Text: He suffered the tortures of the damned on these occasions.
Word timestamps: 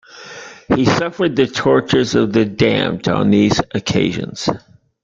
He 0.75 0.85
suffered 0.85 1.35
the 1.35 1.45
tortures 1.45 2.15
of 2.15 2.33
the 2.33 2.43
damned 2.43 3.07
on 3.07 3.29
these 3.29 3.61
occasions. 3.75 4.49